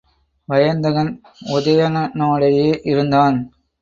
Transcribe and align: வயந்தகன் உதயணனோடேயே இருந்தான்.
வயந்தகன் 0.49 1.11
உதயணனோடேயே 1.51 2.71
இருந்தான். 2.83 3.37